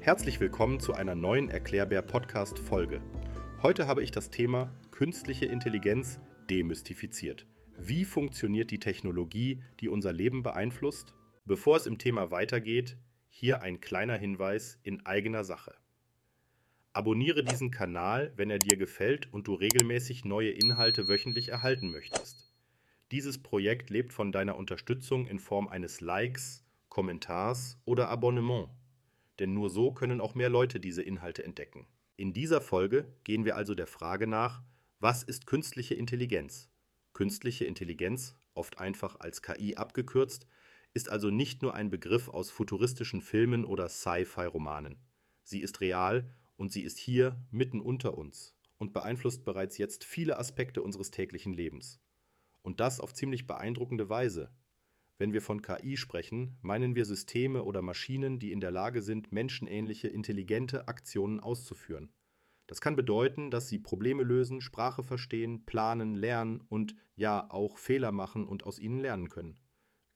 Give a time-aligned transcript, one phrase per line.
[0.00, 3.02] Herzlich willkommen zu einer neuen Erklärbär-Podcast-Folge.
[3.60, 7.46] Heute habe ich das Thema künstliche Intelligenz demystifiziert.
[7.76, 11.14] Wie funktioniert die Technologie, die unser Leben beeinflusst?
[11.44, 12.96] Bevor es im Thema weitergeht,
[13.28, 15.74] hier ein kleiner Hinweis in eigener Sache.
[16.92, 22.52] Abonniere diesen Kanal, wenn er dir gefällt und du regelmäßig neue Inhalte wöchentlich erhalten möchtest.
[23.10, 28.68] Dieses Projekt lebt von deiner Unterstützung in Form eines Likes, Kommentars oder Abonnement.
[29.38, 31.86] Denn nur so können auch mehr Leute diese Inhalte entdecken.
[32.16, 34.62] In dieser Folge gehen wir also der Frage nach,
[34.98, 36.68] was ist künstliche Intelligenz?
[37.14, 40.46] Künstliche Intelligenz, oft einfach als KI abgekürzt,
[40.92, 44.98] ist also nicht nur ein Begriff aus futuristischen Filmen oder Sci-Fi-Romanen.
[45.42, 50.38] Sie ist real und sie ist hier mitten unter uns und beeinflusst bereits jetzt viele
[50.38, 52.00] Aspekte unseres täglichen Lebens.
[52.62, 54.50] Und das auf ziemlich beeindruckende Weise.
[55.20, 59.32] Wenn wir von KI sprechen, meinen wir Systeme oder Maschinen, die in der Lage sind,
[59.32, 62.10] menschenähnliche, intelligente Aktionen auszuführen.
[62.66, 68.12] Das kann bedeuten, dass sie Probleme lösen, Sprache verstehen, planen, lernen und ja auch Fehler
[68.12, 69.60] machen und aus ihnen lernen können.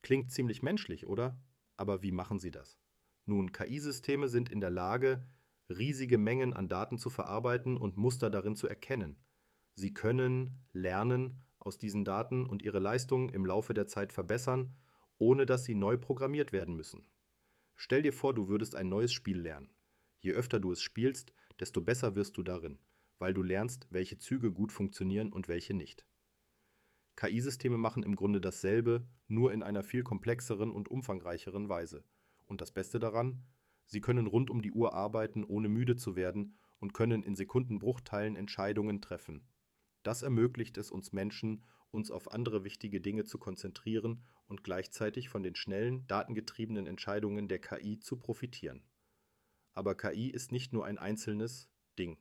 [0.01, 1.39] Klingt ziemlich menschlich, oder?
[1.77, 2.79] Aber wie machen sie das?
[3.27, 5.27] Nun, KI-Systeme sind in der Lage,
[5.69, 9.23] riesige Mengen an Daten zu verarbeiten und Muster darin zu erkennen.
[9.75, 14.75] Sie können lernen aus diesen Daten und ihre Leistung im Laufe der Zeit verbessern,
[15.17, 17.07] ohne dass sie neu programmiert werden müssen.
[17.75, 19.69] Stell dir vor, du würdest ein neues Spiel lernen.
[20.19, 22.79] Je öfter du es spielst, desto besser wirst du darin,
[23.19, 26.05] weil du lernst, welche Züge gut funktionieren und welche nicht.
[27.15, 32.03] KI-Systeme machen im Grunde dasselbe, nur in einer viel komplexeren und umfangreicheren Weise.
[32.45, 33.45] Und das Beste daran,
[33.87, 38.35] Sie können rund um die Uhr arbeiten, ohne müde zu werden und können in Sekundenbruchteilen
[38.35, 39.47] Entscheidungen treffen.
[40.03, 41.63] Das ermöglicht es uns Menschen,
[41.95, 47.59] uns auf andere wichtige Dinge zu konzentrieren und gleichzeitig von den schnellen, datengetriebenen Entscheidungen der
[47.59, 48.83] KI zu profitieren.
[49.73, 52.17] Aber KI ist nicht nur ein einzelnes Ding.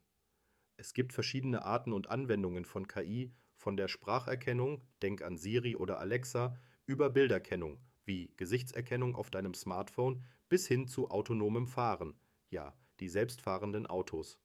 [0.76, 5.98] Es gibt verschiedene Arten und Anwendungen von KI, von der Spracherkennung, denk an Siri oder
[6.00, 12.14] Alexa, über Bilderkennung, wie Gesichtserkennung auf deinem Smartphone, bis hin zu autonomem Fahren,
[12.50, 14.38] ja, die selbstfahrenden Autos.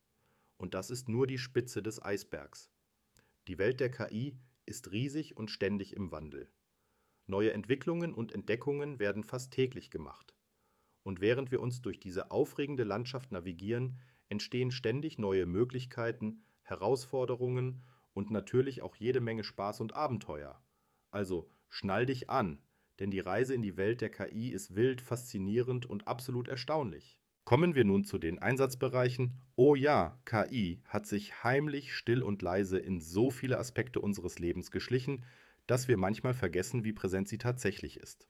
[0.57, 2.69] Und das ist nur die Spitze des Eisbergs.
[3.47, 4.37] Die Welt der KI
[4.69, 6.49] ist riesig und ständig im Wandel.
[7.25, 10.35] Neue Entwicklungen und Entdeckungen werden fast täglich gemacht.
[11.03, 13.99] Und während wir uns durch diese aufregende Landschaft navigieren,
[14.29, 20.63] entstehen ständig neue Möglichkeiten, Herausforderungen und natürlich auch jede Menge Spaß und Abenteuer.
[21.11, 22.61] Also schnall dich an,
[22.99, 27.19] denn die Reise in die Welt der KI ist wild, faszinierend und absolut erstaunlich.
[27.43, 29.41] Kommen wir nun zu den Einsatzbereichen.
[29.55, 34.71] Oh ja, KI hat sich heimlich, still und leise in so viele Aspekte unseres Lebens
[34.71, 35.25] geschlichen,
[35.65, 38.27] dass wir manchmal vergessen, wie präsent sie tatsächlich ist.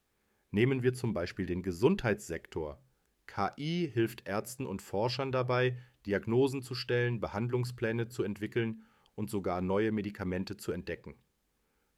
[0.51, 2.81] Nehmen wir zum Beispiel den Gesundheitssektor.
[3.27, 8.83] KI hilft Ärzten und Forschern dabei, Diagnosen zu stellen, Behandlungspläne zu entwickeln
[9.15, 11.15] und sogar neue Medikamente zu entdecken.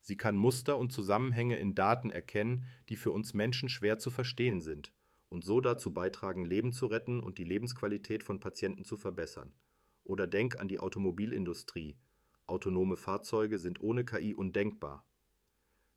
[0.02, 4.60] Sie kann Muster und Zusammenhänge in Daten erkennen, die für uns Menschen schwer zu verstehen
[4.60, 4.92] sind,
[5.32, 9.54] und so dazu beitragen, Leben zu retten und die Lebensqualität von Patienten zu verbessern.
[10.04, 11.96] Oder denk an die Automobilindustrie.
[12.48, 15.06] Autonome Fahrzeuge sind ohne KI undenkbar.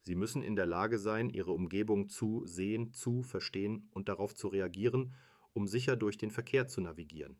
[0.02, 4.46] Sie müssen in der Lage sein, ihre Umgebung zu sehen, zu verstehen und darauf zu
[4.46, 5.14] reagieren,
[5.52, 7.36] um sicher durch den Verkehr zu navigieren.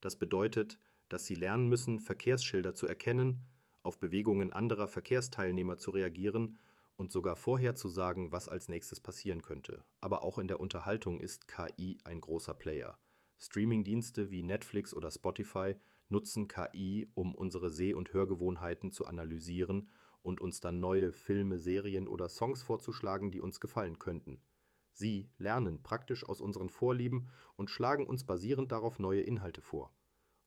[0.00, 0.78] Das bedeutet,
[1.08, 3.42] dass sie lernen müssen, Verkehrsschilder zu erkennen,
[3.82, 6.58] auf Bewegungen anderer Verkehrsteilnehmer zu reagieren
[6.96, 9.84] und sogar vorherzusagen, was als nächstes passieren könnte.
[10.00, 12.98] Aber auch in der Unterhaltung ist KI ein großer Player.
[13.38, 15.76] Streamingdienste wie Netflix oder Spotify
[16.08, 19.90] nutzen KI, um unsere Seh- und Hörgewohnheiten zu analysieren
[20.22, 24.40] und uns dann neue Filme, Serien oder Songs vorzuschlagen, die uns gefallen könnten.
[24.92, 29.94] Sie lernen praktisch aus unseren Vorlieben und schlagen uns basierend darauf neue Inhalte vor.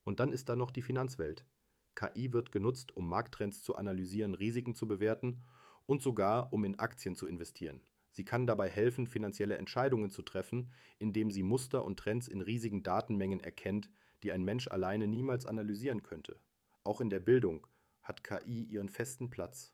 [0.04, 1.46] Und dann ist da noch die Finanzwelt.
[1.94, 5.44] KI wird genutzt, um Markttrends zu analysieren, Risiken zu bewerten
[5.90, 7.82] und sogar um in Aktien zu investieren.
[8.12, 12.84] Sie kann dabei helfen, finanzielle Entscheidungen zu treffen, indem sie Muster und Trends in riesigen
[12.84, 13.90] Datenmengen erkennt,
[14.22, 16.40] die ein Mensch alleine niemals analysieren könnte.
[16.84, 17.66] Auch in der Bildung
[18.04, 19.74] hat KI ihren festen Platz.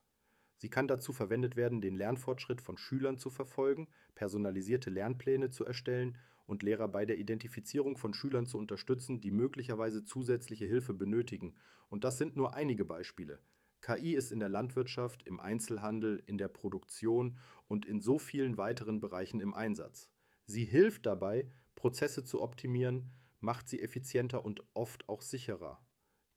[0.55, 6.17] Sie kann dazu verwendet werden, den Lernfortschritt von Schülern zu verfolgen, personalisierte Lernpläne zu erstellen
[6.45, 11.55] und Lehrer bei der Identifizierung von Schülern zu unterstützen, die möglicherweise zusätzliche Hilfe benötigen.
[11.89, 13.41] Und das sind nur einige Beispiele.
[13.85, 17.37] KI ist in der Landwirtschaft, im Einzelhandel, in der Produktion
[17.67, 20.09] und in so vielen weiteren Bereichen im Einsatz.
[20.47, 23.11] Sie hilft dabei, Prozesse zu optimieren,
[23.41, 25.85] macht sie effizienter und oft auch sicherer.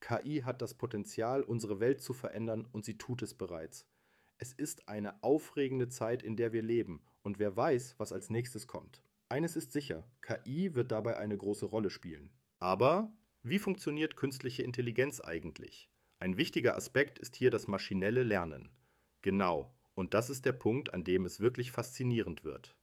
[0.01, 3.87] KI hat das Potenzial, unsere Welt zu verändern und sie tut es bereits.
[4.37, 8.67] Es ist eine aufregende Zeit, in der wir leben und wer weiß, was als nächstes
[8.67, 9.03] kommt.
[9.31, 12.29] Eines ist sicher, KI wird dabei eine große Rolle spielen.
[12.59, 13.11] Aber
[13.43, 15.89] wie funktioniert künstliche Intelligenz eigentlich?
[16.21, 18.71] Ein wichtiger Aspekt ist hier das maschinelle Lernen.
[19.23, 22.77] Genau, und das ist der Punkt, an dem es wirklich faszinierend wird.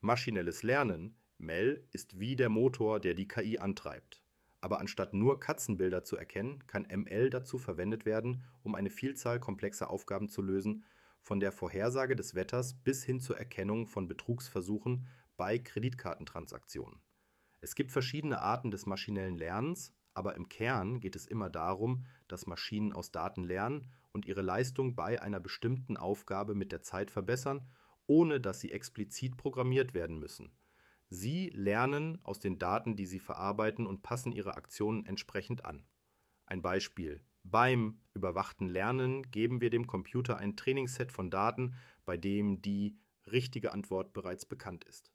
[0.00, 4.24] Maschinelles Lernen, MEL, ist wie der Motor, der die KI antreibt.
[4.60, 9.88] Aber anstatt nur Katzenbilder zu erkennen, kann ML dazu verwendet werden, um eine Vielzahl komplexer
[9.88, 10.84] Aufgaben zu lösen,
[11.22, 15.06] von der Vorhersage des Wetters bis hin zur Erkennung von Betrugsversuchen
[15.36, 17.00] bei Kreditkartentransaktionen.
[17.60, 22.46] Es gibt verschiedene Arten des maschinellen Lernens, aber im Kern geht es immer darum, dass
[22.46, 27.66] Maschinen aus Daten lernen und ihre Leistung bei einer bestimmten Aufgabe mit der Zeit verbessern,
[28.06, 30.52] ohne dass sie explizit programmiert werden müssen.
[31.08, 35.86] Sie lernen aus den Daten, die sie verarbeiten und passen ihre Aktionen entsprechend an.
[36.44, 37.24] Ein Beispiel.
[37.42, 43.72] Beim überwachten Lernen geben wir dem Computer ein Trainingsset von Daten, bei dem die richtige
[43.72, 45.10] Antwort bereits bekannt ist.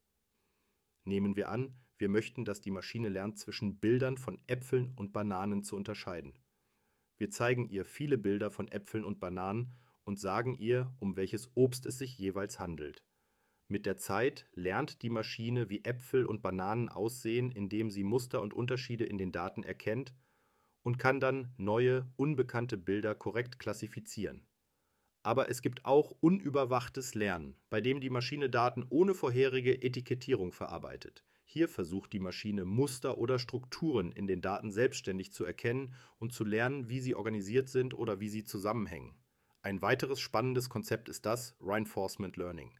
[1.04, 5.62] Nehmen wir an, wir möchten, dass die Maschine lernt, zwischen Bildern von Äpfeln und Bananen
[5.62, 6.38] zu unterscheiden.
[7.18, 9.72] Wir zeigen ihr viele Bilder von Äpfeln und Bananen
[10.04, 13.02] und sagen ihr, um welches Obst es sich jeweils handelt.
[13.68, 18.54] Mit der Zeit lernt die Maschine, wie Äpfel und Bananen aussehen, indem sie Muster und
[18.54, 20.14] Unterschiede in den Daten erkennt
[20.84, 24.46] und kann dann neue, unbekannte Bilder korrekt klassifizieren.
[25.24, 31.25] Aber es gibt auch unüberwachtes Lernen, bei dem die Maschine Daten ohne vorherige Etikettierung verarbeitet.
[31.48, 36.44] Hier versucht die Maschine Muster oder Strukturen in den Daten selbstständig zu erkennen und zu
[36.44, 39.14] lernen, wie sie organisiert sind oder wie sie zusammenhängen.
[39.62, 42.76] Ein weiteres spannendes Konzept ist das Reinforcement Learning.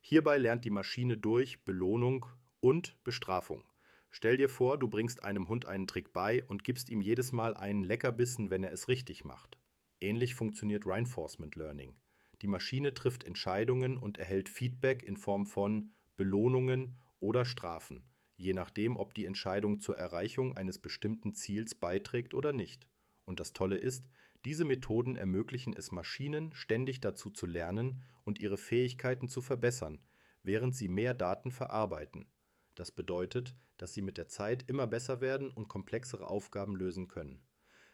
[0.00, 2.26] Hierbei lernt die Maschine durch Belohnung
[2.60, 3.64] und Bestrafung.
[4.10, 7.56] Stell dir vor, du bringst einem Hund einen Trick bei und gibst ihm jedes Mal
[7.56, 9.58] einen Leckerbissen, wenn er es richtig macht.
[10.00, 11.96] Ähnlich funktioniert Reinforcement Learning.
[12.42, 18.04] Die Maschine trifft Entscheidungen und erhält Feedback in Form von Belohnungen oder Strafen,
[18.36, 22.86] je nachdem, ob die Entscheidung zur Erreichung eines bestimmten Ziels beiträgt oder nicht.
[23.24, 24.06] Und das Tolle ist,
[24.44, 30.00] diese Methoden ermöglichen es Maschinen, ständig dazu zu lernen und ihre Fähigkeiten zu verbessern,
[30.42, 32.26] während sie mehr Daten verarbeiten.
[32.74, 37.40] Das bedeutet, dass sie mit der Zeit immer besser werden und komplexere Aufgaben lösen können.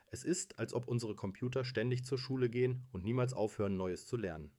[0.08, 4.16] Es ist, als ob unsere Computer ständig zur Schule gehen und niemals aufhören, Neues zu
[4.16, 4.50] lernen.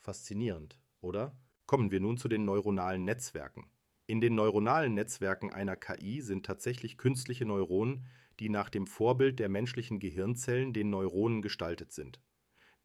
[0.00, 1.34] Faszinierend, oder?
[1.64, 3.70] Kommen wir nun zu den neuronalen Netzwerken.
[4.06, 8.06] In den neuronalen Netzwerken einer KI sind tatsächlich künstliche Neuronen,
[8.40, 12.20] die nach dem Vorbild der menschlichen Gehirnzellen, den Neuronen, gestaltet sind.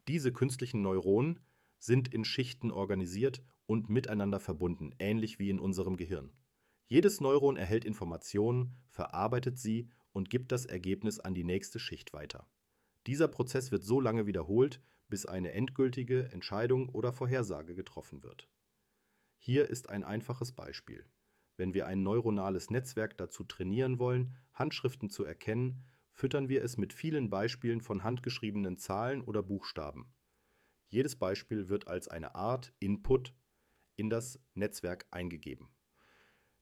[0.08, 1.40] Diese künstlichen Neuronen
[1.80, 6.32] sind in Schichten organisiert und miteinander verbunden, ähnlich wie in unserem Gehirn.
[6.88, 12.48] Jedes Neuron erhält Informationen, verarbeitet sie und gibt das Ergebnis an die nächste Schicht weiter.
[13.08, 18.48] Dieser Prozess wird so lange wiederholt, bis eine endgültige Entscheidung oder Vorhersage getroffen wird.
[19.38, 21.06] Hier ist ein einfaches Beispiel.
[21.56, 26.94] Wenn wir ein neuronales Netzwerk dazu trainieren wollen, Handschriften zu erkennen, füttern wir es mit
[26.94, 30.14] vielen Beispielen von handgeschriebenen Zahlen oder Buchstaben.
[30.90, 33.34] Jedes Beispiel wird als eine Art Input
[33.96, 35.70] in das Netzwerk eingegeben.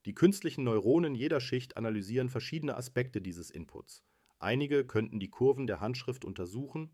[0.04, 4.04] Die künstlichen Neuronen jeder Schicht analysieren verschiedene Aspekte dieses Inputs.
[4.38, 6.90] Einige könnten die Kurven der Handschrift untersuchen,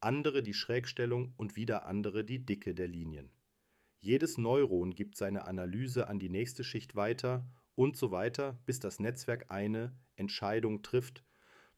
[0.00, 3.30] andere die Schrägstellung und wieder andere die Dicke der Linien.
[4.04, 9.00] Jedes Neuron gibt seine Analyse an die nächste Schicht weiter und so weiter, bis das
[9.00, 11.24] Netzwerk eine Entscheidung trifft,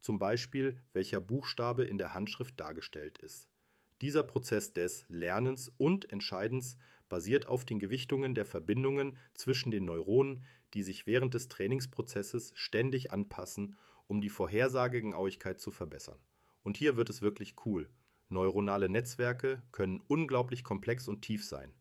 [0.00, 3.48] zum Beispiel welcher Buchstabe in der Handschrift dargestellt ist.
[4.00, 6.76] Dieser Prozess des Lernens und Entscheidens
[7.08, 13.12] basiert auf den Gewichtungen der Verbindungen zwischen den Neuronen, die sich während des Trainingsprozesses ständig
[13.12, 13.76] anpassen,
[14.08, 16.18] um die Vorhersagegenauigkeit zu verbessern.
[16.64, 17.88] Und hier wird es wirklich cool.
[18.30, 21.72] Neuronale Netzwerke können unglaublich komplex und tief sein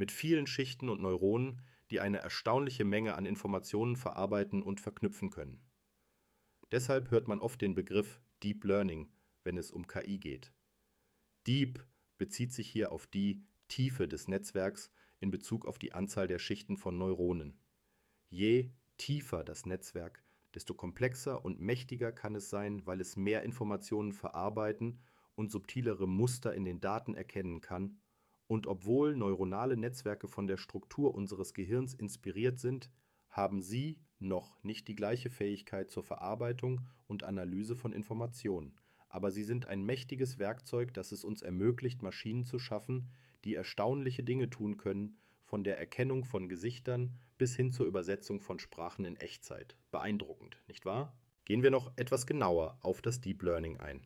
[0.00, 5.60] mit vielen Schichten und Neuronen, die eine erstaunliche Menge an Informationen verarbeiten und verknüpfen können.
[6.72, 9.12] Deshalb hört man oft den Begriff Deep Learning,
[9.44, 10.54] wenn es um KI geht.
[11.46, 16.38] Deep bezieht sich hier auf die Tiefe des Netzwerks in Bezug auf die Anzahl der
[16.38, 17.60] Schichten von Neuronen.
[18.30, 24.14] Je tiefer das Netzwerk, desto komplexer und mächtiger kann es sein, weil es mehr Informationen
[24.14, 24.98] verarbeiten
[25.34, 27.99] und subtilere Muster in den Daten erkennen kann
[28.50, 32.90] und obwohl neuronale Netzwerke von der Struktur unseres Gehirns inspiriert sind,
[33.28, 38.74] haben sie noch nicht die gleiche Fähigkeit zur Verarbeitung und Analyse von Informationen,
[39.08, 43.08] aber sie sind ein mächtiges Werkzeug, das es uns ermöglicht, Maschinen zu schaffen,
[43.44, 48.58] die erstaunliche Dinge tun können, von der Erkennung von Gesichtern bis hin zur Übersetzung von
[48.58, 49.76] Sprachen in Echtzeit.
[49.92, 51.16] Beeindruckend, nicht wahr?
[51.44, 54.02] Gehen wir noch etwas genauer auf das Deep Learning ein.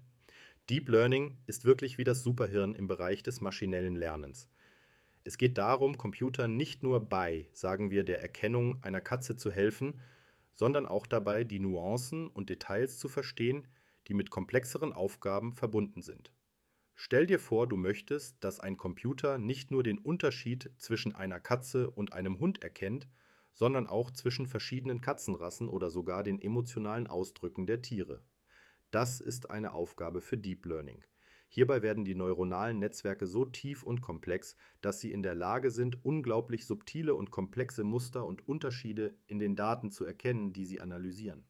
[0.70, 4.48] Deep Learning ist wirklich wie das Superhirn im Bereich des maschinellen Lernens.
[5.22, 10.00] Es geht darum, Computern nicht nur bei, sagen wir, der Erkennung einer Katze zu helfen,
[10.54, 13.68] sondern auch dabei, die Nuancen und Details zu verstehen,
[14.08, 16.32] die mit komplexeren Aufgaben verbunden sind.
[16.94, 21.90] Stell dir vor, du möchtest, dass ein Computer nicht nur den Unterschied zwischen einer Katze
[21.90, 23.06] und einem Hund erkennt,
[23.52, 28.22] sondern auch zwischen verschiedenen Katzenrassen oder sogar den emotionalen Ausdrücken der Tiere.
[28.94, 31.02] Das ist eine Aufgabe für Deep Learning.
[31.48, 36.04] Hierbei werden die neuronalen Netzwerke so tief und komplex, dass sie in der Lage sind,
[36.04, 41.44] unglaublich subtile und komplexe Muster und Unterschiede in den Daten zu erkennen, die sie analysieren.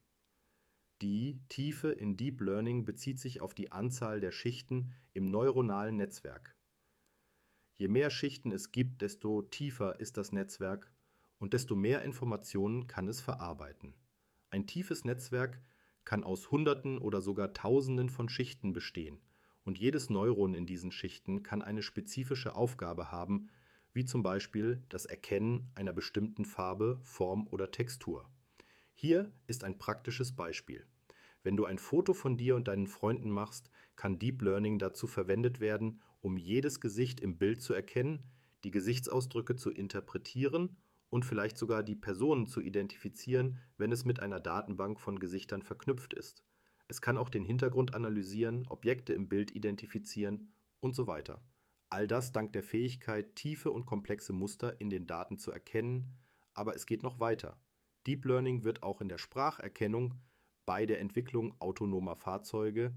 [1.03, 6.55] Die Tiefe in Deep Learning bezieht sich auf die Anzahl der Schichten im neuronalen Netzwerk.
[7.75, 10.91] Je mehr Schichten es gibt, desto tiefer ist das Netzwerk
[11.37, 13.93] und desto mehr Informationen kann es verarbeiten.
[14.49, 15.61] Ein tiefes Netzwerk
[16.05, 19.19] kann aus Hunderten oder sogar Tausenden von Schichten bestehen
[19.65, 23.49] und jedes Neuron in diesen Schichten kann eine spezifische Aufgabe haben,
[23.93, 28.29] wie zum Beispiel das Erkennen einer bestimmten Farbe, Form oder Textur.
[28.93, 30.85] Hier ist ein praktisches Beispiel.
[31.43, 35.59] Wenn du ein Foto von dir und deinen Freunden machst, kann Deep Learning dazu verwendet
[35.59, 38.23] werden, um jedes Gesicht im Bild zu erkennen,
[38.63, 40.77] die Gesichtsausdrücke zu interpretieren
[41.15, 46.13] und vielleicht sogar die Personen zu identifizieren, wenn es mit einer Datenbank von Gesichtern verknüpft
[46.13, 46.43] ist.
[46.89, 51.41] Es kann auch den Hintergrund analysieren, Objekte im Bild identifizieren und so weiter.
[51.89, 56.17] All das dank der Fähigkeit, tiefe und komplexe Muster in den Daten zu erkennen,
[56.53, 57.57] aber es geht noch weiter.
[58.05, 60.15] Deep Learning wird auch in der Spracherkennung,
[60.65, 62.93] bei der Entwicklung autonomer Fahrzeuge,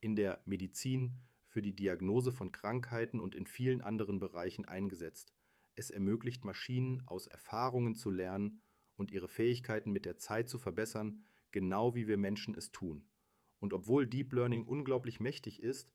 [0.00, 1.18] in der Medizin,
[1.48, 5.35] für die Diagnose von Krankheiten und in vielen anderen Bereichen eingesetzt.
[5.76, 8.60] Es ermöglicht Maschinen aus Erfahrungen zu lernen
[8.96, 13.08] und ihre Fähigkeiten mit der Zeit zu verbessern, genau wie wir Menschen es tun.
[13.60, 15.92] Und obwohl Deep Learning unglaublich mächtig ist,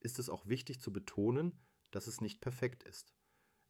[0.00, 1.58] ist es auch wichtig zu betonen,
[1.90, 3.14] dass es nicht perfekt ist.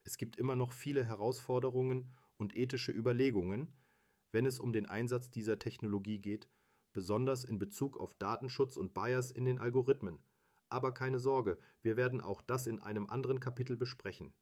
[0.04, 3.73] Es gibt immer noch viele Herausforderungen und ethische Überlegungen,
[4.33, 6.49] wenn es um den Einsatz dieser Technologie geht,
[6.92, 10.19] besonders in Bezug auf Datenschutz und Bias in den Algorithmen.
[10.69, 14.35] Aber keine Sorge, wir werden auch das in einem anderen Kapitel besprechen.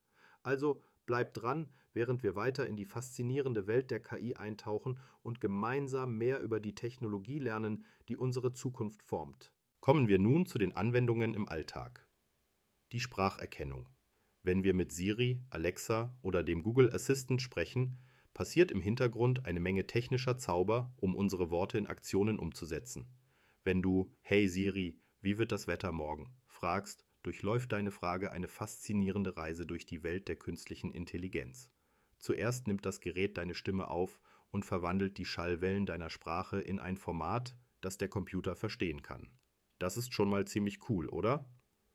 [0.42, 6.16] Also bleibt dran, während wir weiter in die faszinierende Welt der KI eintauchen und gemeinsam
[6.16, 9.52] mehr über die Technologie lernen, die unsere Zukunft formt.
[9.80, 12.06] Kommen wir nun zu den Anwendungen im Alltag.
[12.92, 13.88] Die Spracherkennung.
[14.42, 17.98] Wenn wir mit Siri, Alexa oder dem Google Assistant sprechen,
[18.34, 23.06] passiert im Hintergrund eine Menge technischer Zauber, um unsere Worte in Aktionen umzusetzen.
[23.64, 26.32] Wenn du Hey Siri, wie wird das Wetter morgen?
[26.46, 31.70] fragst, durchläuft deine Frage eine faszinierende Reise durch die Welt der künstlichen Intelligenz.
[32.18, 36.96] Zuerst nimmt das Gerät deine Stimme auf und verwandelt die Schallwellen deiner Sprache in ein
[36.96, 39.30] Format, das der Computer verstehen kann.
[39.78, 41.48] Das ist schon mal ziemlich cool, oder?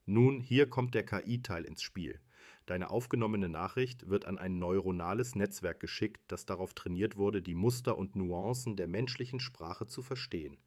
[0.05, 2.19] Nun, hier kommt der KI-Teil ins Spiel.
[2.65, 7.97] Deine aufgenommene Nachricht wird an ein neuronales Netzwerk geschickt, das darauf trainiert wurde, die Muster
[7.97, 10.57] und Nuancen der menschlichen Sprache zu verstehen.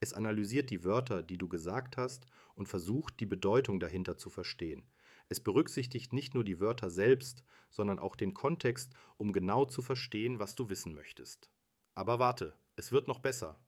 [0.00, 4.84] Es analysiert die Wörter, die du gesagt hast, und versucht, die Bedeutung dahinter zu verstehen.
[5.28, 10.38] Es berücksichtigt nicht nur die Wörter selbst, sondern auch den Kontext, um genau zu verstehen,
[10.38, 11.50] was du wissen möchtest.
[11.94, 13.58] Aber warte, es wird noch besser.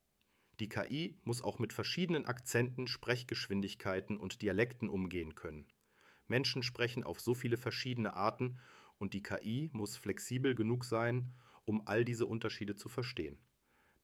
[0.60, 5.66] Die KI muss auch mit verschiedenen Akzenten, Sprechgeschwindigkeiten und Dialekten umgehen können.
[6.26, 8.58] Menschen sprechen auf so viele verschiedene Arten
[8.98, 11.32] und die KI muss flexibel genug sein,
[11.64, 13.38] um all diese Unterschiede zu verstehen.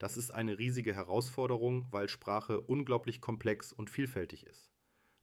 [0.04, 4.70] Das ist eine riesige Herausforderung, weil Sprache unglaublich komplex und vielfältig ist.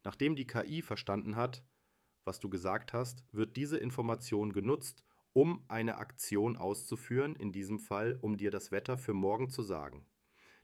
[0.03, 1.63] Nachdem die KI verstanden hat,
[2.25, 8.17] was du gesagt hast, wird diese Information genutzt, um eine Aktion auszuführen, in diesem Fall,
[8.21, 10.07] um dir das Wetter für morgen zu sagen.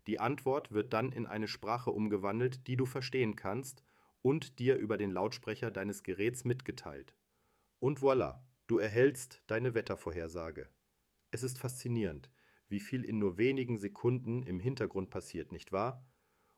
[0.08, 3.84] Die Antwort wird dann in eine Sprache umgewandelt, die du verstehen kannst
[4.24, 7.14] und dir über den Lautsprecher deines Geräts mitgeteilt.
[7.78, 10.72] Und voilà, du erhältst deine Wettervorhersage.
[11.30, 12.32] Es ist faszinierend,
[12.70, 16.06] wie viel in nur wenigen Sekunden im Hintergrund passiert, nicht wahr?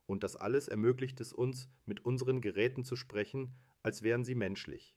[0.06, 4.96] Und das alles ermöglicht es uns, mit unseren Geräten zu sprechen, als wären sie menschlich.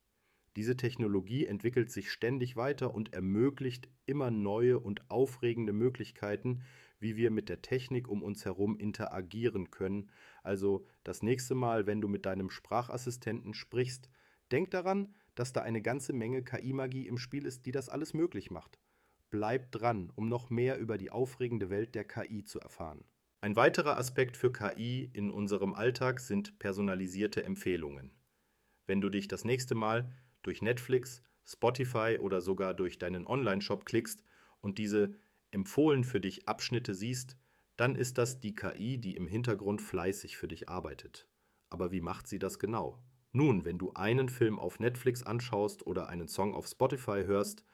[0.57, 6.63] Diese Technologie entwickelt sich ständig weiter und ermöglicht immer neue und aufregende Möglichkeiten,
[6.99, 10.11] wie wir mit der Technik um uns herum interagieren können.
[10.43, 14.11] Also das nächste Mal, wenn du mit deinem Sprachassistenten sprichst,
[14.51, 18.51] denk daran, dass da eine ganze Menge KI-Magie im Spiel ist, die das alles möglich
[18.51, 18.79] macht.
[19.33, 23.03] Bleib dran, um noch mehr über die aufregende Welt der KI zu erfahren.
[23.41, 28.13] Ein weiterer Aspekt für KI in unserem Alltag sind personalisierte Empfehlungen.
[28.87, 30.13] Wenn du dich das nächste Mal
[30.43, 34.23] durch Netflix, Spotify oder sogar durch deinen Online-Shop klickst
[34.61, 35.15] und diese
[35.51, 37.39] empfohlen für dich Abschnitte siehst,
[37.79, 41.27] dann ist das die KI, die im Hintergrund fleißig für dich arbeitet.
[41.71, 43.03] Aber wie macht sie das genau?
[43.33, 47.65] Nun, wenn du einen Film auf Netflix anschaust oder einen Song auf Spotify hörst,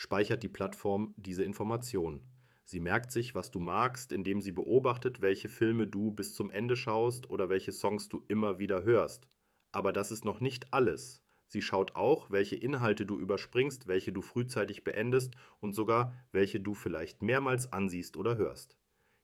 [0.00, 2.22] speichert die Plattform diese Information.
[2.64, 6.74] Sie merkt sich, was du magst, indem sie beobachtet, welche Filme du bis zum Ende
[6.74, 9.28] schaust oder welche Songs du immer wieder hörst.
[9.72, 11.22] Aber das ist noch nicht alles.
[11.48, 16.72] Sie schaut auch, welche Inhalte du überspringst, welche du frühzeitig beendest und sogar welche du
[16.72, 18.78] vielleicht mehrmals ansiehst oder hörst.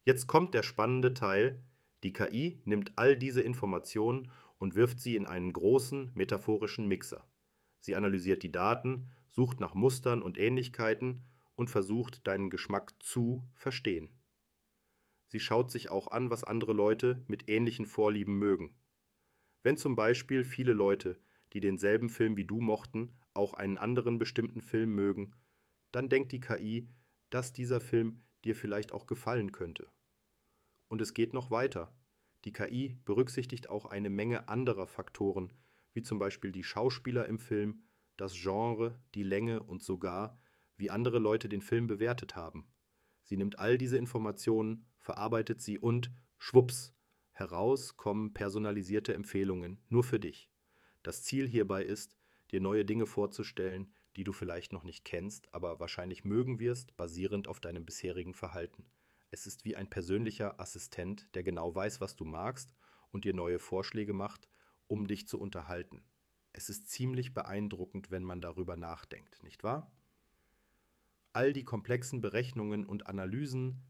[0.05, 1.65] Jetzt kommt der spannende Teil.
[2.03, 7.27] Die KI nimmt all diese Informationen und wirft sie in einen großen metaphorischen Mixer.
[7.81, 11.23] Sie analysiert die Daten, sucht nach Mustern und Ähnlichkeiten
[11.55, 14.09] und versucht deinen Geschmack zu verstehen.
[15.29, 18.75] Sie schaut sich auch an, was andere Leute mit ähnlichen Vorlieben mögen.
[19.63, 21.21] Wenn zum Beispiel viele Leute,
[21.53, 25.35] die denselben Film wie du mochten, auch einen anderen bestimmten Film mögen,
[25.93, 26.89] dann denkt die KI,
[27.29, 29.89] dass dieser Film dir vielleicht auch gefallen könnte.
[30.89, 31.93] Und es geht noch weiter.
[32.45, 35.53] Die KI berücksichtigt auch eine Menge anderer Faktoren,
[35.93, 37.86] wie zum Beispiel die Schauspieler im Film,
[38.17, 40.39] das Genre, die Länge und sogar,
[40.77, 42.67] wie andere Leute den Film bewertet haben.
[43.23, 46.95] Sie nimmt all diese Informationen, verarbeitet sie und schwupps,
[47.33, 50.51] heraus kommen personalisierte Empfehlungen nur für dich.
[51.03, 52.17] Das Ziel hierbei ist,
[52.51, 57.49] dir neue Dinge vorzustellen, die du vielleicht noch nicht kennst, aber wahrscheinlich mögen wirst, basierend
[57.49, 58.87] auf deinem bisherigen Verhalten.
[59.31, 62.75] Es ist wie ein persönlicher Assistent, der genau weiß, was du magst
[63.11, 64.49] und dir neue Vorschläge macht,
[64.87, 66.03] um dich zu unterhalten.
[66.57, 69.93] Es ist ziemlich beeindruckend, wenn man darüber nachdenkt, nicht wahr?
[71.35, 73.83] All die komplexen Berechnungen und Analysen,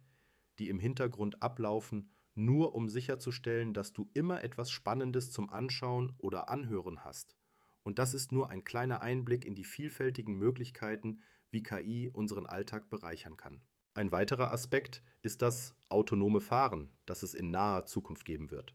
[0.58, 6.48] die im Hintergrund ablaufen, nur um sicherzustellen, dass du immer etwas Spannendes zum Anschauen oder
[6.48, 7.36] Anhören hast.
[7.84, 11.20] Und das ist nur ein kleiner Einblick in die vielfältigen Möglichkeiten,
[11.52, 13.62] wie KI unseren Alltag bereichern kann.
[13.94, 18.74] Ein weiterer Aspekt ist das autonome Fahren, das es in naher Zukunft geben wird.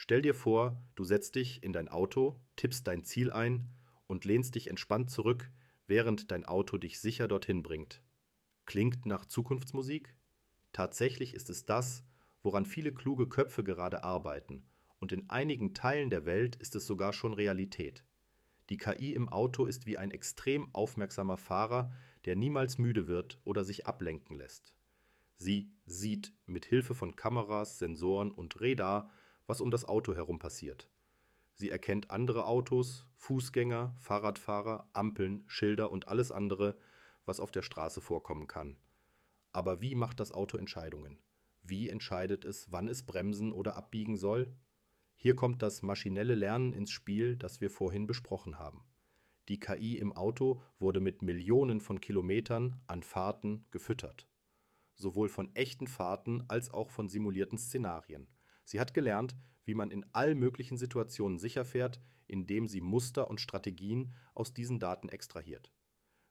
[0.00, 3.68] Stell dir vor, du setzt dich in dein Auto, tippst dein Ziel ein
[4.06, 5.50] und lehnst dich entspannt zurück,
[5.88, 8.00] während dein Auto dich sicher dorthin bringt.
[8.64, 10.14] Klingt nach Zukunftsmusik?
[10.72, 12.04] Tatsächlich ist es das,
[12.44, 14.62] woran viele kluge Köpfe gerade arbeiten,
[15.00, 18.04] und in einigen Teilen der Welt ist es sogar schon Realität.
[18.70, 21.92] Die KI im Auto ist wie ein extrem aufmerksamer Fahrer,
[22.24, 24.76] der niemals müde wird oder sich ablenken lässt.
[25.38, 29.10] Sie sieht mit Hilfe von Kameras, Sensoren und Radar,
[29.48, 30.88] was um das Auto herum passiert.
[31.54, 36.76] Sie erkennt andere Autos, Fußgänger, Fahrradfahrer, Ampeln, Schilder und alles andere,
[37.24, 38.76] was auf der Straße vorkommen kann.
[39.50, 41.18] Aber wie macht das Auto Entscheidungen?
[41.62, 44.54] Wie entscheidet es, wann es bremsen oder abbiegen soll?
[45.16, 48.84] Hier kommt das maschinelle Lernen ins Spiel, das wir vorhin besprochen haben.
[49.48, 54.28] Die KI im Auto wurde mit Millionen von Kilometern an Fahrten gefüttert.
[54.94, 58.28] Sowohl von echten Fahrten als auch von simulierten Szenarien.
[58.68, 63.40] Sie hat gelernt, wie man in all möglichen Situationen sicher fährt, indem sie Muster und
[63.40, 65.72] Strategien aus diesen Daten extrahiert.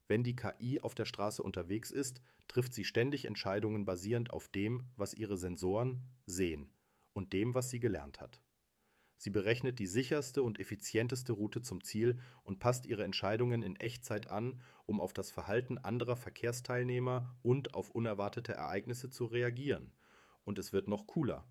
[0.07, 4.85] Wenn die KI auf der Straße unterwegs ist, trifft sie ständig Entscheidungen basierend auf dem,
[4.95, 6.69] was ihre Sensoren sehen
[7.13, 8.39] und dem, was sie gelernt hat.
[9.17, 14.27] Sie berechnet die sicherste und effizienteste Route zum Ziel und passt ihre Entscheidungen in Echtzeit
[14.27, 19.91] an, um auf das Verhalten anderer Verkehrsteilnehmer und auf unerwartete Ereignisse zu reagieren.
[20.43, 21.47] Und es wird noch cooler.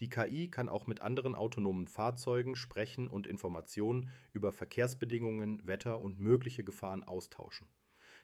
[0.00, 6.18] Die KI kann auch mit anderen autonomen Fahrzeugen sprechen und Informationen über Verkehrsbedingungen, Wetter und
[6.18, 7.68] mögliche Gefahren austauschen.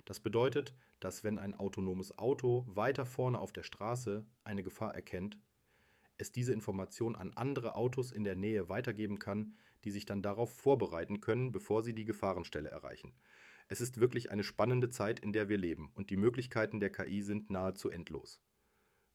[0.04, 5.38] Das bedeutet, dass wenn ein autonomes Auto weiter vorne auf der Straße eine Gefahr erkennt,
[6.16, 9.54] es diese Information an andere Autos in der Nähe weitergeben kann,
[9.84, 13.14] die sich dann darauf vorbereiten können, bevor sie die Gefahrenstelle erreichen.
[13.68, 17.22] Es ist wirklich eine spannende Zeit, in der wir leben, und die Möglichkeiten der KI
[17.22, 18.40] sind nahezu endlos.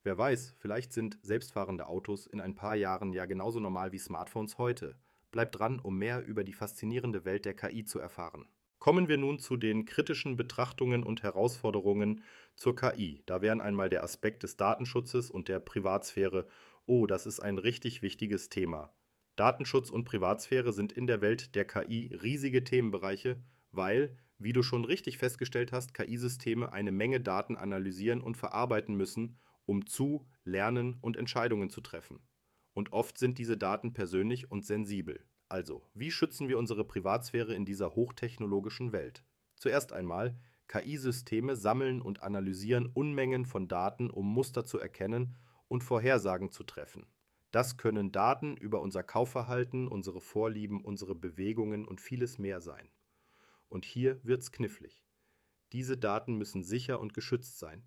[0.03, 4.57] Wer weiß, vielleicht sind selbstfahrende Autos in ein paar Jahren ja genauso normal wie Smartphones
[4.57, 4.97] heute.
[5.31, 8.45] Bleibt dran, um mehr über die faszinierende Welt der KI zu erfahren.
[8.79, 12.21] Kommen wir nun zu den kritischen Betrachtungen und Herausforderungen
[12.57, 13.23] zur KI.
[13.25, 16.47] Da wären einmal der Aspekt des Datenschutzes und der Privatsphäre
[16.85, 18.93] Oh, das ist ein richtig wichtiges Thema.
[19.37, 24.83] Datenschutz und Privatsphäre sind in der Welt der KI riesige Themenbereiche, weil, wie du schon
[24.83, 31.17] richtig festgestellt hast, KI-Systeme eine Menge Daten analysieren und verarbeiten müssen, um zu lernen und
[31.17, 32.21] Entscheidungen zu treffen.
[32.73, 35.25] Und oft sind diese Daten persönlich und sensibel.
[35.47, 39.23] Also, wie schützen wir unsere Privatsphäre in dieser hochtechnologischen Welt?
[39.55, 40.35] Zuerst einmal,
[40.67, 45.35] KI-Systeme sammeln und analysieren Unmengen von Daten, um Muster zu erkennen
[45.67, 47.05] und Vorhersagen zu treffen.
[47.51, 52.89] Das können Daten über unser Kaufverhalten, unsere Vorlieben, unsere Bewegungen und vieles mehr sein.
[53.69, 55.05] Und hier wird's knifflig.
[55.71, 57.83] Diese Daten müssen sicher und geschützt sein,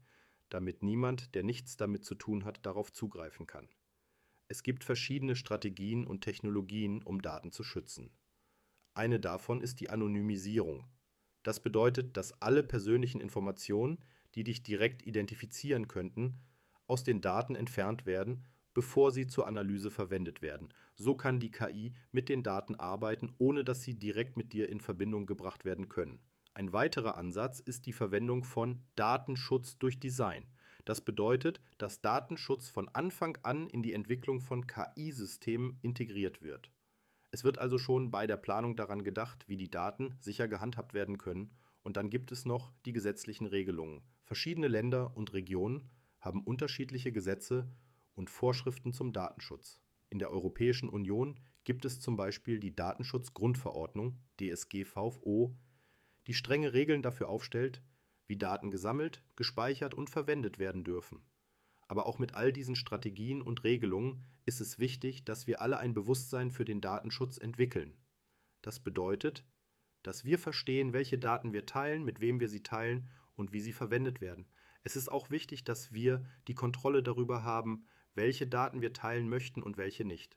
[0.49, 3.69] damit niemand, der nichts damit zu tun hat, darauf zugreifen kann.
[4.49, 8.11] Es gibt verschiedene Strategien und Technologien, um Daten zu schützen.
[8.95, 10.87] Eine davon ist die Anonymisierung.
[11.43, 13.99] Das bedeutet, dass alle persönlichen Informationen,
[14.35, 16.41] die dich direkt identifizieren könnten,
[16.87, 20.69] aus den Daten entfernt werden, bevor sie zur Analyse verwendet werden.
[20.95, 24.81] So kann die KI mit den Daten arbeiten, ohne dass sie direkt mit dir in
[24.81, 26.21] Verbindung gebracht werden können.
[26.57, 30.47] Ein weiterer Ansatz ist die Verwendung von Datenschutz durch Design.
[30.87, 36.73] Das bedeutet, dass Datenschutz von Anfang an in die Entwicklung von KI-Systemen integriert wird.
[37.31, 41.19] Es wird also schon bei der Planung daran gedacht, wie die Daten sicher gehandhabt werden
[41.19, 41.51] können,
[41.83, 44.01] und dann gibt es noch die gesetzlichen Regelungen.
[44.25, 45.91] Verschiedene Länder und Regionen
[46.21, 47.69] haben unterschiedliche Gesetze
[48.15, 49.83] und Vorschriften zum Datenschutz.
[50.09, 55.55] In der Europäischen Union gibt es zum Beispiel die Datenschutzgrundverordnung DSGVO,
[56.27, 57.83] die strenge Regeln dafür aufstellt,
[58.27, 61.23] wie Daten gesammelt, gespeichert und verwendet werden dürfen.
[61.89, 65.95] Aber auch mit all diesen Strategien und Regelungen ist es wichtig, dass wir alle ein
[65.95, 67.97] Bewusstsein für den Datenschutz entwickeln.
[68.63, 69.45] Das bedeutet,
[70.03, 73.73] dass wir verstehen, welche Daten wir teilen, mit wem wir sie teilen und wie sie
[73.73, 74.49] verwendet werden.
[74.83, 79.63] Es ist auch wichtig, dass wir die Kontrolle darüber haben, welche Daten wir teilen möchten
[79.63, 80.37] und welche nicht.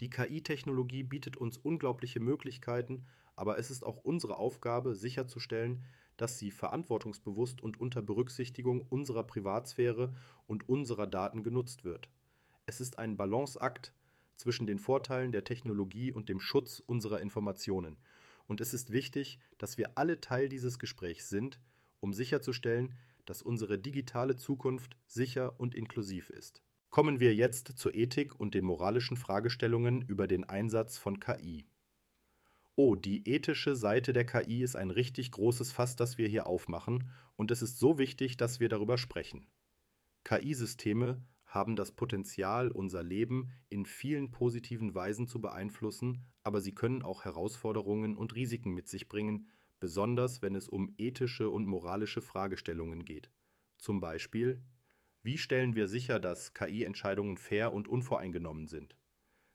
[0.00, 5.84] Die KI-Technologie bietet uns unglaubliche Möglichkeiten, aber es ist auch unsere Aufgabe, sicherzustellen,
[6.16, 10.14] dass sie verantwortungsbewusst und unter Berücksichtigung unserer Privatsphäre
[10.46, 12.08] und unserer Daten genutzt wird.
[12.66, 13.92] Es ist ein Balanceakt
[14.36, 17.96] zwischen den Vorteilen der Technologie und dem Schutz unserer Informationen.
[18.46, 21.60] Und es ist wichtig, dass wir alle Teil dieses Gesprächs sind,
[22.00, 22.94] um sicherzustellen,
[23.24, 26.62] dass unsere digitale Zukunft sicher und inklusiv ist.
[26.90, 31.64] Kommen wir jetzt zur Ethik und den moralischen Fragestellungen über den Einsatz von KI.
[32.76, 37.10] Oh, die ethische Seite der KI ist ein richtig großes Fass, das wir hier aufmachen,
[37.36, 39.46] und es ist so wichtig, dass wir darüber sprechen.
[40.24, 47.02] KI-Systeme haben das Potenzial, unser Leben in vielen positiven Weisen zu beeinflussen, aber sie können
[47.02, 53.04] auch Herausforderungen und Risiken mit sich bringen, besonders wenn es um ethische und moralische Fragestellungen
[53.04, 53.30] geht.
[53.78, 54.64] Zum Beispiel
[55.24, 58.94] wie stellen wir sicher, dass KI-Entscheidungen fair und unvoreingenommen sind?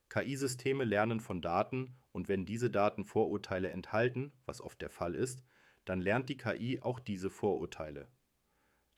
[0.09, 5.43] KI-Systeme lernen von Daten und wenn diese Daten Vorurteile enthalten, was oft der Fall ist,
[5.85, 8.07] dann lernt die KI auch diese Vorurteile.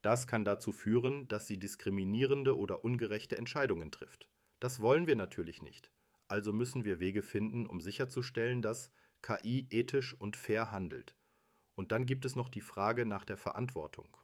[0.01, 4.27] Das kann dazu führen, dass sie diskriminierende oder ungerechte Entscheidungen trifft.
[4.59, 5.91] Das wollen wir natürlich nicht.
[6.27, 11.15] Also müssen wir Wege finden, um sicherzustellen, dass KI ethisch und fair handelt.
[11.75, 14.17] Und dann gibt es noch die Frage nach der Verantwortung.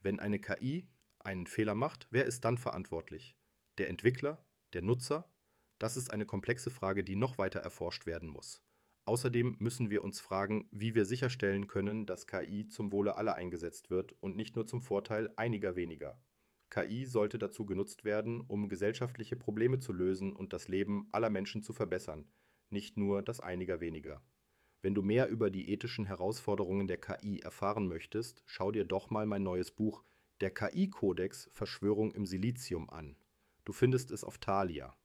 [0.00, 3.36] Wenn eine KI einen Fehler macht, wer ist dann verantwortlich?
[3.78, 4.44] Der Entwickler?
[4.74, 5.30] Der Nutzer?
[5.78, 8.62] Das ist eine komplexe Frage, die noch weiter erforscht werden muss.
[9.06, 13.90] Außerdem müssen wir uns fragen, wie wir sicherstellen können, dass KI zum Wohle aller eingesetzt
[13.90, 16.18] wird und nicht nur zum Vorteil einiger weniger.
[16.70, 21.62] KI sollte dazu genutzt werden, um gesellschaftliche Probleme zu lösen und das Leben aller Menschen
[21.62, 22.26] zu verbessern,
[22.70, 24.22] nicht nur das einiger weniger.
[24.80, 29.26] Wenn du mehr über die ethischen Herausforderungen der KI erfahren möchtest, schau dir doch mal
[29.26, 30.02] mein neues Buch
[30.40, 33.16] der KI-Kodex Verschwörung im Silizium an.
[33.64, 34.96] Du findest es auf Thalia.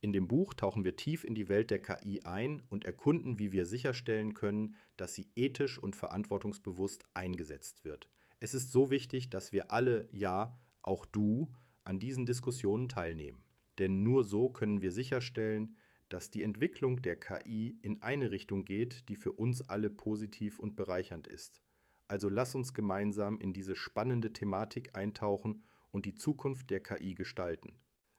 [0.00, 3.52] In dem Buch tauchen wir tief in die Welt der KI ein und erkunden, wie
[3.52, 8.08] wir sicherstellen können, dass sie ethisch und verantwortungsbewusst eingesetzt wird.
[8.38, 11.50] Es ist so wichtig, dass wir alle, ja, auch du,
[11.84, 13.42] an diesen Diskussionen teilnehmen.
[13.78, 15.76] Denn nur so können wir sicherstellen,
[16.08, 20.76] dass die Entwicklung der KI in eine Richtung geht, die für uns alle positiv und
[20.76, 21.62] bereichernd ist.
[22.08, 27.74] Also lass uns gemeinsam in diese spannende Thematik eintauchen und die Zukunft der KI gestalten.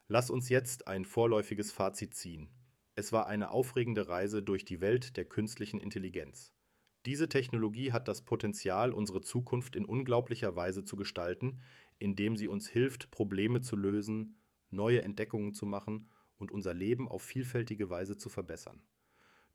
[0.09, 2.49] Lass uns jetzt ein vorläufiges Fazit ziehen.
[2.95, 6.53] Es war eine aufregende Reise durch die Welt der künstlichen Intelligenz.
[7.05, 11.61] Diese Technologie hat das Potenzial, unsere Zukunft in unglaublicher Weise zu gestalten,
[11.99, 14.39] indem sie uns hilft, Probleme zu lösen,
[14.69, 18.81] neue Entdeckungen zu machen und unser Leben auf vielfältige Weise zu verbessern.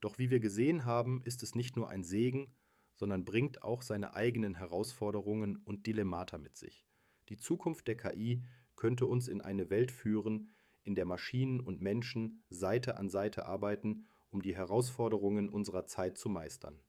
[0.01, 2.55] Doch wie wir gesehen haben, ist es nicht nur ein Segen,
[2.95, 6.87] sondern bringt auch seine eigenen Herausforderungen und Dilemmata mit sich.
[7.31, 8.43] Die Zukunft der KI
[8.77, 10.51] könnte uns in eine Welt führen,
[10.85, 16.29] in der Maschinen und Menschen Seite an Seite arbeiten, um die Herausforderungen unserer Zeit zu
[16.29, 16.81] meistern.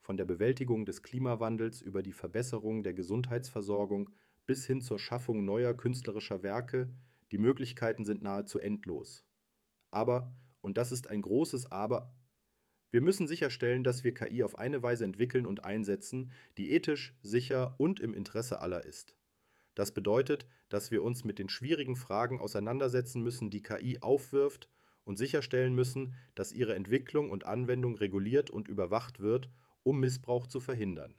[0.00, 4.10] Von der Bewältigung des Klimawandels über die Verbesserung der Gesundheitsversorgung
[4.46, 6.90] bis hin zur Schaffung neuer künstlerischer Werke,
[7.30, 9.24] die Möglichkeiten sind nahezu endlos.
[9.90, 12.14] Aber, und das ist ein großes Aber,
[12.90, 17.74] wir müssen sicherstellen, dass wir KI auf eine Weise entwickeln und einsetzen, die ethisch, sicher
[17.76, 19.17] und im Interesse aller ist.
[19.78, 24.68] Das bedeutet, dass wir uns mit den schwierigen Fragen auseinandersetzen müssen, die KI aufwirft
[25.04, 29.48] und sicherstellen müssen, dass ihre Entwicklung und Anwendung reguliert und überwacht wird,
[29.84, 31.14] um Missbrauch zu verhindern.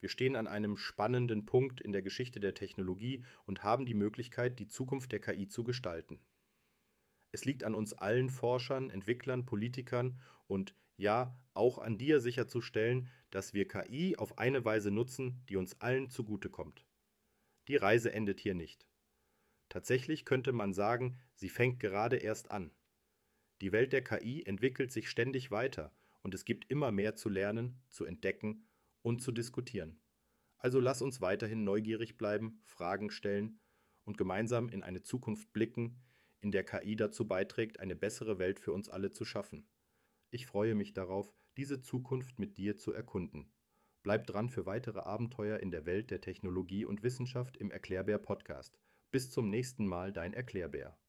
[0.00, 4.58] Wir stehen an einem spannenden Punkt in der Geschichte der Technologie und haben die Möglichkeit,
[4.58, 6.18] die Zukunft der KI zu gestalten.
[7.30, 10.18] Es liegt an uns allen Forschern, Entwicklern, Politikern
[10.48, 15.80] und ja, auch an dir sicherzustellen, dass wir KI auf eine Weise nutzen, die uns
[15.80, 16.84] allen zugutekommt.
[17.70, 18.84] Die Reise endet hier nicht.
[19.68, 22.72] Tatsächlich könnte man sagen, sie fängt gerade erst an.
[23.60, 27.80] Die Welt der KI entwickelt sich ständig weiter und es gibt immer mehr zu lernen,
[27.88, 28.66] zu entdecken
[29.02, 30.00] und zu diskutieren.
[30.58, 33.60] Also lass uns weiterhin neugierig bleiben, Fragen stellen
[34.02, 36.02] und gemeinsam in eine Zukunft blicken,
[36.40, 39.68] in der KI dazu beiträgt, eine bessere Welt für uns alle zu schaffen.
[40.32, 43.52] Ich freue mich darauf, diese Zukunft mit dir zu erkunden.
[44.02, 48.78] Bleib dran für weitere Abenteuer in der Welt der Technologie und Wissenschaft im Erklärbär Podcast.
[49.10, 50.99] Bis zum nächsten Mal, dein Erklärbär.